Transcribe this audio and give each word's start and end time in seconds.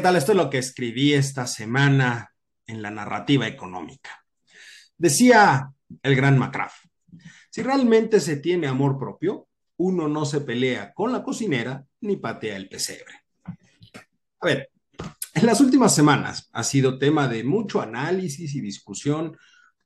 ¿qué 0.00 0.04
tal? 0.04 0.16
Esto 0.16 0.32
es 0.32 0.38
lo 0.38 0.48
que 0.48 0.56
escribí 0.56 1.12
esta 1.12 1.46
semana 1.46 2.32
en 2.66 2.80
la 2.80 2.90
narrativa 2.90 3.46
económica. 3.46 4.24
Decía 4.96 5.74
el 6.02 6.16
gran 6.16 6.38
Macraff, 6.38 6.72
si 7.50 7.60
realmente 7.60 8.18
se 8.18 8.38
tiene 8.38 8.66
amor 8.66 8.98
propio, 8.98 9.48
uno 9.76 10.08
no 10.08 10.24
se 10.24 10.40
pelea 10.40 10.94
con 10.94 11.12
la 11.12 11.22
cocinera 11.22 11.84
ni 12.00 12.16
patea 12.16 12.56
el 12.56 12.70
pesebre. 12.70 13.12
A 14.40 14.46
ver, 14.46 14.70
en 15.34 15.44
las 15.44 15.60
últimas 15.60 15.94
semanas 15.94 16.48
ha 16.54 16.64
sido 16.64 16.96
tema 16.96 17.28
de 17.28 17.44
mucho 17.44 17.82
análisis 17.82 18.54
y 18.54 18.62
discusión 18.62 19.36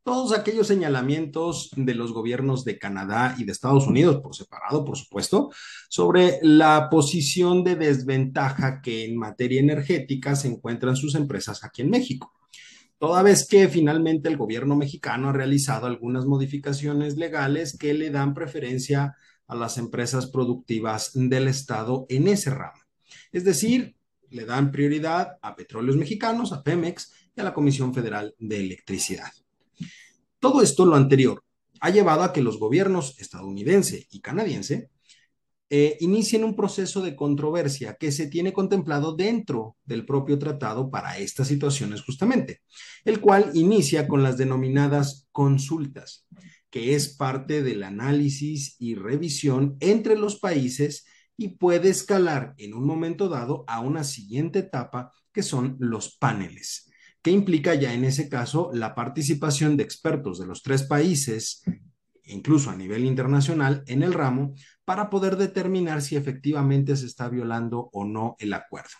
todos 0.04 0.32
aquellos 0.32 0.66
señalamientos 0.66 1.70
de 1.74 1.94
los 1.94 2.12
gobiernos 2.12 2.62
de 2.64 2.78
Canadá 2.78 3.34
y 3.38 3.44
de 3.44 3.52
Estados 3.52 3.86
Unidos, 3.86 4.20
por 4.20 4.36
separado, 4.36 4.84
por 4.84 4.98
supuesto, 4.98 5.50
sobre 5.88 6.38
la 6.42 6.88
posición 6.90 7.64
de 7.64 7.74
desventaja 7.74 8.82
que 8.82 9.06
en 9.06 9.16
materia 9.16 9.60
energética 9.60 10.36
se 10.36 10.48
encuentran 10.48 10.94
sus 10.94 11.14
empresas 11.14 11.64
aquí 11.64 11.80
en 11.80 11.90
México. 11.90 12.34
Toda 12.98 13.22
vez 13.22 13.48
que 13.48 13.66
finalmente 13.68 14.28
el 14.28 14.36
gobierno 14.36 14.76
mexicano 14.76 15.30
ha 15.30 15.32
realizado 15.32 15.86
algunas 15.86 16.26
modificaciones 16.26 17.16
legales 17.16 17.76
que 17.76 17.94
le 17.94 18.10
dan 18.10 18.34
preferencia 18.34 19.16
a 19.46 19.54
las 19.54 19.78
empresas 19.78 20.26
productivas 20.26 21.12
del 21.14 21.48
Estado 21.48 22.04
en 22.10 22.28
ese 22.28 22.50
ramo. 22.50 22.80
Es 23.32 23.44
decir, 23.44 23.96
le 24.28 24.44
dan 24.44 24.70
prioridad 24.70 25.38
a 25.40 25.56
petróleos 25.56 25.96
mexicanos, 25.96 26.52
a 26.52 26.62
Pemex 26.62 27.10
y 27.34 27.40
a 27.40 27.44
la 27.44 27.54
Comisión 27.54 27.94
Federal 27.94 28.34
de 28.38 28.60
Electricidad. 28.60 29.32
Todo 30.44 30.60
esto, 30.60 30.84
lo 30.84 30.94
anterior, 30.94 31.42
ha 31.80 31.88
llevado 31.88 32.22
a 32.22 32.34
que 32.34 32.42
los 32.42 32.58
gobiernos 32.58 33.18
estadounidense 33.18 34.06
y 34.10 34.20
canadiense 34.20 34.90
eh, 35.70 35.96
inicien 36.00 36.44
un 36.44 36.54
proceso 36.54 37.00
de 37.00 37.16
controversia 37.16 37.96
que 37.98 38.12
se 38.12 38.26
tiene 38.26 38.52
contemplado 38.52 39.16
dentro 39.16 39.78
del 39.86 40.04
propio 40.04 40.38
tratado 40.38 40.90
para 40.90 41.16
estas 41.16 41.48
situaciones 41.48 42.02
justamente, 42.02 42.60
el 43.06 43.22
cual 43.22 43.52
inicia 43.54 44.06
con 44.06 44.22
las 44.22 44.36
denominadas 44.36 45.26
consultas, 45.32 46.26
que 46.68 46.94
es 46.94 47.16
parte 47.16 47.62
del 47.62 47.82
análisis 47.82 48.76
y 48.78 48.96
revisión 48.96 49.78
entre 49.80 50.14
los 50.14 50.38
países 50.38 51.06
y 51.38 51.56
puede 51.56 51.88
escalar 51.88 52.52
en 52.58 52.74
un 52.74 52.84
momento 52.84 53.30
dado 53.30 53.64
a 53.66 53.80
una 53.80 54.04
siguiente 54.04 54.58
etapa 54.58 55.10
que 55.32 55.42
son 55.42 55.76
los 55.78 56.18
paneles 56.18 56.90
que 57.24 57.30
implica 57.30 57.74
ya 57.74 57.94
en 57.94 58.04
ese 58.04 58.28
caso 58.28 58.70
la 58.74 58.94
participación 58.94 59.78
de 59.78 59.82
expertos 59.82 60.38
de 60.38 60.46
los 60.46 60.62
tres 60.62 60.82
países, 60.82 61.62
incluso 62.24 62.68
a 62.68 62.76
nivel 62.76 63.06
internacional, 63.06 63.82
en 63.86 64.02
el 64.02 64.12
ramo, 64.12 64.52
para 64.84 65.08
poder 65.08 65.38
determinar 65.38 66.02
si 66.02 66.16
efectivamente 66.16 66.94
se 66.94 67.06
está 67.06 67.30
violando 67.30 67.88
o 67.94 68.04
no 68.04 68.36
el 68.38 68.52
acuerdo. 68.52 68.96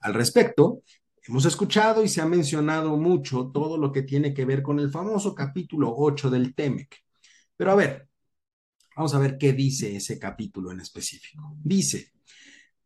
Al 0.00 0.12
respecto, 0.12 0.82
hemos 1.26 1.46
escuchado 1.46 2.04
y 2.04 2.10
se 2.10 2.20
ha 2.20 2.26
mencionado 2.26 2.98
mucho 2.98 3.50
todo 3.50 3.78
lo 3.78 3.90
que 3.90 4.02
tiene 4.02 4.34
que 4.34 4.44
ver 4.44 4.62
con 4.62 4.78
el 4.78 4.90
famoso 4.90 5.34
capítulo 5.34 5.94
8 5.96 6.28
del 6.28 6.54
TEMEC. 6.54 6.94
Pero 7.56 7.72
a 7.72 7.74
ver, 7.74 8.06
vamos 8.94 9.14
a 9.14 9.18
ver 9.18 9.38
qué 9.38 9.54
dice 9.54 9.96
ese 9.96 10.18
capítulo 10.18 10.72
en 10.72 10.80
específico. 10.80 11.54
Dice, 11.64 12.12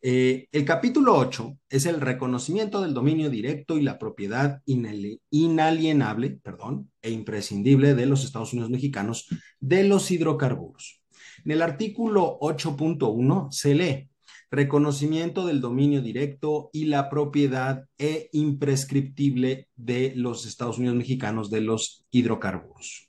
eh, 0.07 0.49
el 0.53 0.67
capítulo 0.67 1.17
8 1.17 1.57
es 1.71 1.87
el 1.87 1.99
reconocimiento 1.99 2.83
del 2.83 2.93
dominio 2.93 3.31
directo 3.31 3.79
y 3.79 3.83
la 3.83 3.99
propiedad 3.99 4.61
inalienable 4.67 6.39
perdón, 6.43 6.91
e 7.01 7.11
imprescindible 7.11 7.95
de 7.95 8.05
los 8.05 8.23
Estados 8.23 8.53
Unidos 8.53 8.71
mexicanos 8.71 9.27
de 9.61 9.85
los 9.85 10.11
hidrocarburos. 10.11 11.03
En 11.47 11.53
el 11.53 11.63
artículo 11.63 12.39
8.1 12.41 13.51
se 13.51 13.75
lee 13.75 14.11
reconocimiento 14.51 15.47
del 15.47 15.63
dominio 15.63 16.03
directo 16.03 16.69
y 16.75 16.85
la 16.85 17.09
propiedad 17.09 17.87
e 17.97 18.29
imprescriptible 18.33 19.69
de 19.75 20.13
los 20.17 20.45
Estados 20.45 20.77
Unidos 20.77 20.99
mexicanos 20.99 21.49
de 21.49 21.63
los 21.63 22.05
hidrocarburos. 22.11 23.09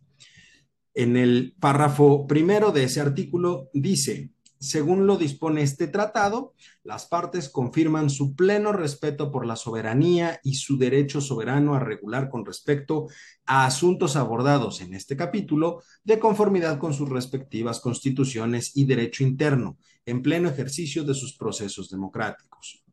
En 0.93 1.17
el 1.17 1.55
párrafo 1.59 2.25
primero 2.25 2.71
de 2.71 2.85
ese 2.85 3.01
artículo 3.01 3.69
dice, 3.73 4.29
según 4.65 5.05
lo 5.05 5.17
dispone 5.17 5.61
este 5.61 5.87
tratado, 5.87 6.53
las 6.83 7.05
partes 7.05 7.49
confirman 7.49 8.09
su 8.09 8.35
pleno 8.35 8.71
respeto 8.73 9.31
por 9.31 9.45
la 9.45 9.55
soberanía 9.55 10.39
y 10.43 10.55
su 10.55 10.77
derecho 10.77 11.21
soberano 11.21 11.75
a 11.75 11.79
regular 11.79 12.29
con 12.29 12.45
respecto 12.45 13.07
a 13.45 13.65
asuntos 13.67 14.15
abordados 14.15 14.81
en 14.81 14.95
este 14.95 15.15
capítulo 15.15 15.83
de 16.03 16.17
conformidad 16.17 16.79
con 16.79 16.93
sus 16.93 17.09
respectivas 17.09 17.79
constituciones 17.79 18.75
y 18.75 18.85
derecho 18.85 19.23
interno, 19.23 19.77
en 20.03 20.23
pleno 20.23 20.49
ejercicio 20.49 21.03
de 21.03 21.13
sus 21.13 21.37
procesos 21.37 21.89
democráticos. 21.91 22.83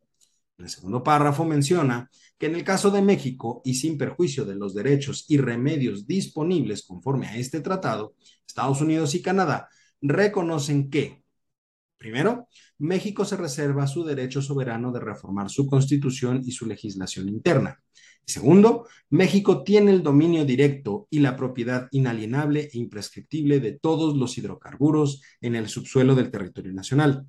El 0.59 0.69
segundo 0.69 1.01
párrafo 1.01 1.43
menciona 1.43 2.09
que 2.37 2.45
en 2.45 2.55
el 2.55 2.63
caso 2.63 2.91
de 2.91 3.01
México 3.01 3.61
y 3.65 3.73
sin 3.75 3.97
perjuicio 3.97 4.45
de 4.45 4.55
los 4.55 4.75
derechos 4.75 5.25
y 5.27 5.37
remedios 5.37 6.05
disponibles 6.05 6.83
conforme 6.83 7.27
a 7.27 7.37
este 7.37 7.61
tratado, 7.61 8.13
Estados 8.45 8.79
Unidos 8.79 9.15
y 9.15 9.23
Canadá 9.23 9.69
reconocen 10.01 10.91
que 10.91 11.22
Primero, 12.03 12.49
México 12.79 13.23
se 13.23 13.37
reserva 13.37 13.87
su 13.87 14.03
derecho 14.03 14.41
soberano 14.41 14.91
de 14.91 14.99
reformar 14.99 15.49
su 15.49 15.65
constitución 15.67 16.41
y 16.43 16.51
su 16.51 16.65
legislación 16.65 17.29
interna. 17.29 17.81
Segundo, 18.25 18.89
México 19.09 19.63
tiene 19.63 19.91
el 19.91 20.03
dominio 20.03 20.43
directo 20.43 21.07
y 21.09 21.19
la 21.19 21.37
propiedad 21.37 21.87
inalienable 21.91 22.69
e 22.73 22.77
imprescriptible 22.77 23.61
de 23.61 23.79
todos 23.79 24.17
los 24.17 24.37
hidrocarburos 24.37 25.21
en 25.39 25.55
el 25.55 25.69
subsuelo 25.69 26.13
del 26.13 26.29
territorio 26.29 26.73
nacional, 26.73 27.25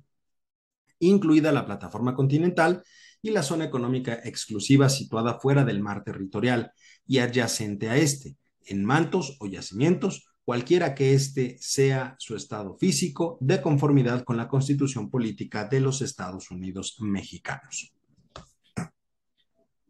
incluida 0.99 1.53
la 1.53 1.65
plataforma 1.65 2.13
continental 2.13 2.83
y 3.21 3.29
la 3.29 3.43
zona 3.43 3.63
económica 3.63 4.19
exclusiva 4.25 4.89
situada 4.89 5.39
fuera 5.39 5.63
del 5.63 5.79
mar 5.79 6.03
territorial 6.03 6.73
y 7.07 7.19
adyacente 7.19 7.89
a 7.89 7.95
este, 7.95 8.35
en 8.65 8.83
mantos 8.83 9.37
o 9.39 9.47
yacimientos 9.47 10.34
cualquiera 10.45 10.93
que 10.93 11.13
éste 11.13 11.57
sea 11.59 12.15
su 12.19 12.35
estado 12.35 12.77
físico, 12.77 13.37
de 13.41 13.61
conformidad 13.61 14.23
con 14.23 14.37
la 14.37 14.47
constitución 14.47 15.09
política 15.09 15.65
de 15.65 15.79
los 15.79 16.03
Estados 16.03 16.51
Unidos 16.51 16.97
mexicanos. 16.99 17.91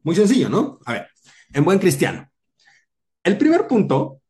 Muy 0.01 0.15
sencillo, 0.15 0.49
¿no? 0.49 0.79
A 0.85 0.93
ver, 0.93 1.07
en 1.53 1.65
buen 1.65 1.77
cristiano. 1.77 2.29
El 3.23 3.37
primer 3.37 3.67
punto 3.67 4.21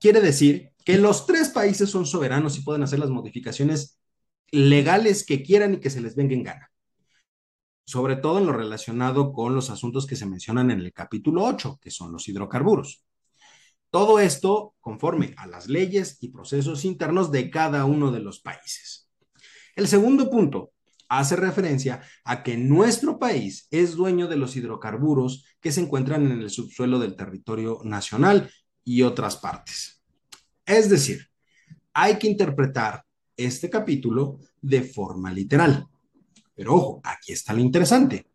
quiere 0.00 0.20
decir 0.20 0.70
que 0.84 0.98
los 0.98 1.26
tres 1.26 1.48
países 1.48 1.90
son 1.90 2.06
soberanos 2.06 2.56
y 2.58 2.62
pueden 2.62 2.82
hacer 2.82 3.00
las 3.00 3.10
modificaciones 3.10 3.98
legales 4.52 5.24
que 5.24 5.42
quieran 5.42 5.74
y 5.74 5.80
que 5.80 5.90
se 5.90 6.00
les 6.00 6.14
venga 6.14 6.34
en 6.34 6.44
gana. 6.44 6.70
Sobre 7.84 8.16
todo 8.16 8.38
en 8.38 8.46
lo 8.46 8.52
relacionado 8.52 9.32
con 9.32 9.54
los 9.54 9.70
asuntos 9.70 10.06
que 10.06 10.14
se 10.14 10.26
mencionan 10.26 10.70
en 10.70 10.80
el 10.80 10.92
capítulo 10.92 11.44
8, 11.44 11.78
que 11.80 11.90
son 11.90 12.12
los 12.12 12.28
hidrocarburos. 12.28 13.04
Todo 13.92 14.20
esto 14.20 14.74
conforme 14.80 15.34
a 15.36 15.46
las 15.46 15.68
leyes 15.68 16.16
y 16.22 16.28
procesos 16.28 16.86
internos 16.86 17.30
de 17.30 17.50
cada 17.50 17.84
uno 17.84 18.10
de 18.10 18.20
los 18.20 18.40
países. 18.40 19.10
El 19.76 19.86
segundo 19.86 20.30
punto 20.30 20.72
hace 21.10 21.36
referencia 21.36 22.00
a 22.24 22.42
que 22.42 22.56
nuestro 22.56 23.18
país 23.18 23.68
es 23.70 23.94
dueño 23.94 24.28
de 24.28 24.36
los 24.36 24.56
hidrocarburos 24.56 25.44
que 25.60 25.72
se 25.72 25.82
encuentran 25.82 26.24
en 26.24 26.40
el 26.40 26.48
subsuelo 26.48 26.98
del 26.98 27.16
territorio 27.16 27.80
nacional 27.84 28.50
y 28.82 29.02
otras 29.02 29.36
partes. 29.36 30.02
Es 30.64 30.88
decir, 30.88 31.28
hay 31.92 32.18
que 32.18 32.28
interpretar 32.28 33.04
este 33.36 33.68
capítulo 33.68 34.38
de 34.62 34.84
forma 34.84 35.30
literal. 35.30 35.86
Pero 36.54 36.76
ojo, 36.76 37.00
aquí 37.04 37.32
está 37.32 37.52
lo 37.52 37.60
interesante. 37.60 38.26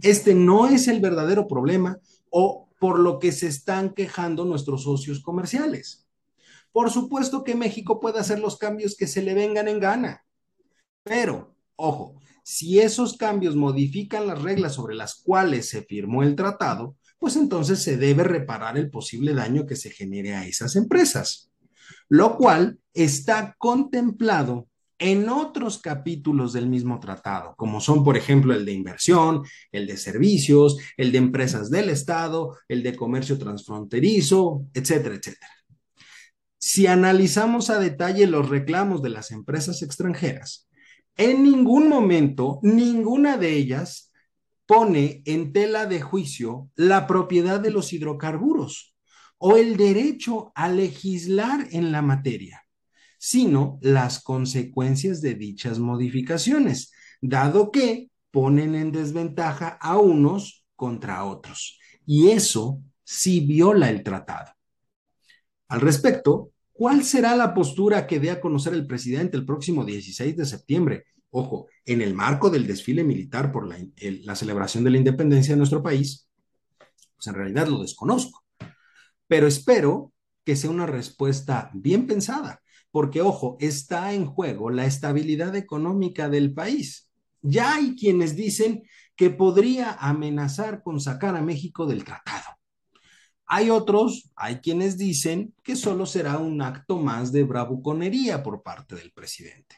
Este 0.00 0.32
no 0.32 0.68
es 0.68 0.86
el 0.86 1.00
verdadero 1.00 1.48
problema 1.48 1.98
o 2.30 2.68
por 2.82 2.98
lo 2.98 3.20
que 3.20 3.30
se 3.30 3.46
están 3.46 3.94
quejando 3.94 4.44
nuestros 4.44 4.82
socios 4.82 5.20
comerciales. 5.20 6.08
Por 6.72 6.90
supuesto 6.90 7.44
que 7.44 7.54
México 7.54 8.00
puede 8.00 8.18
hacer 8.18 8.40
los 8.40 8.58
cambios 8.58 8.96
que 8.96 9.06
se 9.06 9.22
le 9.22 9.34
vengan 9.34 9.68
en 9.68 9.78
gana, 9.78 10.26
pero, 11.04 11.54
ojo, 11.76 12.16
si 12.42 12.80
esos 12.80 13.16
cambios 13.16 13.54
modifican 13.54 14.26
las 14.26 14.42
reglas 14.42 14.74
sobre 14.74 14.96
las 14.96 15.14
cuales 15.14 15.68
se 15.68 15.82
firmó 15.82 16.24
el 16.24 16.34
tratado, 16.34 16.96
pues 17.20 17.36
entonces 17.36 17.80
se 17.80 17.96
debe 17.96 18.24
reparar 18.24 18.76
el 18.76 18.90
posible 18.90 19.32
daño 19.32 19.64
que 19.64 19.76
se 19.76 19.90
genere 19.90 20.34
a 20.34 20.44
esas 20.44 20.74
empresas, 20.74 21.52
lo 22.08 22.36
cual 22.36 22.80
está 22.94 23.54
contemplado 23.58 24.66
en 25.02 25.28
otros 25.28 25.78
capítulos 25.78 26.52
del 26.52 26.68
mismo 26.68 27.00
tratado, 27.00 27.56
como 27.56 27.80
son, 27.80 28.04
por 28.04 28.16
ejemplo, 28.16 28.54
el 28.54 28.64
de 28.64 28.72
inversión, 28.72 29.42
el 29.72 29.88
de 29.88 29.96
servicios, 29.96 30.76
el 30.96 31.10
de 31.10 31.18
empresas 31.18 31.70
del 31.70 31.90
Estado, 31.90 32.56
el 32.68 32.84
de 32.84 32.94
comercio 32.94 33.36
transfronterizo, 33.36 34.64
etcétera, 34.72 35.16
etcétera. 35.16 35.50
Si 36.56 36.86
analizamos 36.86 37.68
a 37.68 37.80
detalle 37.80 38.28
los 38.28 38.48
reclamos 38.48 39.02
de 39.02 39.08
las 39.08 39.32
empresas 39.32 39.82
extranjeras, 39.82 40.68
en 41.16 41.42
ningún 41.42 41.88
momento 41.88 42.60
ninguna 42.62 43.36
de 43.36 43.56
ellas 43.56 44.12
pone 44.66 45.22
en 45.24 45.52
tela 45.52 45.86
de 45.86 46.00
juicio 46.00 46.70
la 46.76 47.08
propiedad 47.08 47.58
de 47.58 47.72
los 47.72 47.92
hidrocarburos 47.92 48.94
o 49.38 49.56
el 49.56 49.76
derecho 49.76 50.52
a 50.54 50.68
legislar 50.68 51.66
en 51.72 51.90
la 51.90 52.02
materia 52.02 52.62
sino 53.24 53.78
las 53.82 54.20
consecuencias 54.20 55.22
de 55.22 55.36
dichas 55.36 55.78
modificaciones, 55.78 56.90
dado 57.20 57.70
que 57.70 58.10
ponen 58.32 58.74
en 58.74 58.90
desventaja 58.90 59.78
a 59.80 59.96
unos 59.96 60.66
contra 60.74 61.24
otros. 61.24 61.78
Y 62.04 62.30
eso 62.30 62.82
sí 63.04 63.38
viola 63.38 63.90
el 63.90 64.02
tratado. 64.02 64.50
Al 65.68 65.80
respecto, 65.80 66.50
¿cuál 66.72 67.04
será 67.04 67.36
la 67.36 67.54
postura 67.54 68.08
que 68.08 68.18
dé 68.18 68.32
a 68.32 68.40
conocer 68.40 68.74
el 68.74 68.88
presidente 68.88 69.36
el 69.36 69.46
próximo 69.46 69.84
16 69.84 70.36
de 70.36 70.44
septiembre? 70.44 71.04
Ojo, 71.30 71.68
en 71.84 72.02
el 72.02 72.14
marco 72.14 72.50
del 72.50 72.66
desfile 72.66 73.04
militar 73.04 73.52
por 73.52 73.68
la, 73.68 73.78
la 74.24 74.34
celebración 74.34 74.82
de 74.82 74.90
la 74.90 74.98
independencia 74.98 75.54
de 75.54 75.58
nuestro 75.58 75.80
país, 75.80 76.28
pues 77.14 77.28
en 77.28 77.34
realidad 77.34 77.68
lo 77.68 77.82
desconozco. 77.82 78.44
Pero 79.28 79.46
espero 79.46 80.12
que 80.44 80.56
sea 80.56 80.70
una 80.70 80.86
respuesta 80.86 81.70
bien 81.72 82.08
pensada, 82.08 82.61
porque, 82.92 83.22
ojo, 83.22 83.56
está 83.58 84.12
en 84.12 84.26
juego 84.26 84.70
la 84.70 84.86
estabilidad 84.86 85.56
económica 85.56 86.28
del 86.28 86.54
país. 86.54 87.10
Ya 87.40 87.74
hay 87.74 87.96
quienes 87.96 88.36
dicen 88.36 88.84
que 89.16 89.30
podría 89.30 89.94
amenazar 89.94 90.82
con 90.82 91.00
sacar 91.00 91.34
a 91.34 91.42
México 91.42 91.86
del 91.86 92.04
tratado. 92.04 92.58
Hay 93.46 93.70
otros, 93.70 94.30
hay 94.36 94.56
quienes 94.56 94.96
dicen 94.96 95.54
que 95.62 95.74
solo 95.74 96.06
será 96.06 96.38
un 96.38 96.62
acto 96.62 96.98
más 96.98 97.32
de 97.32 97.44
bravuconería 97.44 98.42
por 98.42 98.62
parte 98.62 98.94
del 98.94 99.10
presidente. 99.12 99.76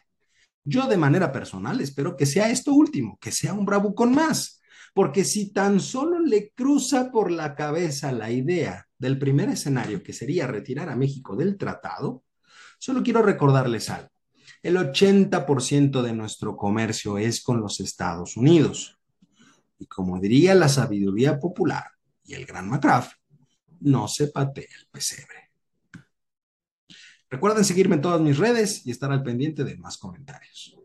Yo 0.65 0.87
de 0.87 0.97
manera 0.97 1.31
personal 1.31 1.81
espero 1.81 2.17
que 2.17 2.27
sea 2.27 2.51
esto 2.51 2.73
último, 2.73 3.19
que 3.21 3.31
sea 3.31 3.55
un 3.55 3.65
bravucón 3.65 4.13
más, 4.15 4.61
porque 4.93 5.25
si 5.25 5.53
tan 5.53 5.79
solo 5.81 6.21
le 6.21 6.51
cruza 6.51 7.11
por 7.13 7.31
la 7.31 7.55
cabeza 7.55 8.13
la 8.13 8.31
idea 8.31 8.89
del 8.99 9.19
primer 9.19 9.51
escenario, 9.51 10.03
que 10.03 10.13
sería 10.13 10.47
retirar 10.47 10.89
a 10.89 10.97
México 10.97 11.37
del 11.37 11.57
tratado, 11.57 12.24
Solo 12.85 13.03
quiero 13.03 13.23
recordarles 13.23 13.89
algo. 13.89 14.11
El 14.63 14.77
80% 14.77 16.03
de 16.03 16.13
nuestro 16.13 16.55
comercio 16.55 17.17
es 17.17 17.43
con 17.43 17.59
los 17.59 17.81
Estados 17.81 18.37
Unidos. 18.37 18.99
Y 19.79 19.87
como 19.87 20.21
diría 20.21 20.55
la 20.55 20.69
sabiduría 20.69 21.41
popular 21.41 21.93
y 22.27 22.35
el 22.35 22.45
gran 22.45 22.69
McCraft, 22.69 23.13
no 23.81 24.07
se 24.07 24.27
patea 24.27 24.69
el 24.79 24.87
pesebre. 24.89 25.51
Recuerden 27.31 27.65
seguirme 27.65 27.95
en 27.95 28.03
todas 28.03 28.21
mis 28.21 28.37
redes 28.37 28.87
y 28.87 28.91
estar 28.91 29.11
al 29.11 29.23
pendiente 29.23 29.65
de 29.65 29.79
más 29.79 29.97
comentarios. 29.97 30.77